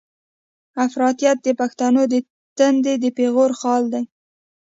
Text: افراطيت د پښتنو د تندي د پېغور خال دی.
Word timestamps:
افراطيت 0.85 1.37
د 1.43 1.47
پښتنو 1.59 2.01
د 2.13 2.15
تندي 2.57 2.95
د 3.03 3.05
پېغور 3.17 3.51
خال 3.59 3.83
دی. 3.93 4.03